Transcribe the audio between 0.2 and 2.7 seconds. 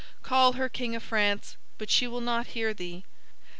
Call her, King of France, but she will not